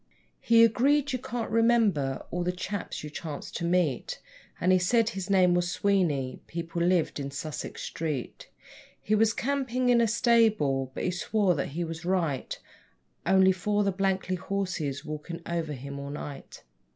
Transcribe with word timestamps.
He 0.39 0.63
agreed: 0.63 1.13
'Yer 1.13 1.19
can't 1.21 1.51
remember 1.51 2.25
all 2.31 2.43
the 2.43 2.51
chaps 2.51 3.03
yer 3.03 3.09
chance 3.11 3.51
to 3.51 3.63
meet,' 3.63 4.19
And 4.59 4.71
he 4.71 4.79
said 4.79 5.09
his 5.09 5.29
name 5.29 5.53
was 5.53 5.69
Sweeney 5.69 6.41
people 6.47 6.81
lived 6.81 7.19
in 7.19 7.29
Sussex 7.29 7.83
street. 7.83 8.49
He 8.99 9.13
was 9.13 9.31
campin' 9.31 9.89
in 9.89 10.01
a 10.01 10.07
stable, 10.07 10.89
but 10.95 11.03
he 11.03 11.11
swore 11.11 11.53
that 11.53 11.67
he 11.77 11.83
was 11.83 12.03
right, 12.03 12.57
'Only 13.27 13.51
for 13.51 13.83
the 13.83 13.91
blanky 13.91 14.33
horses 14.33 15.05
walkin' 15.05 15.43
over 15.45 15.73
him 15.73 15.99
all 15.99 16.09
night.' 16.09 16.63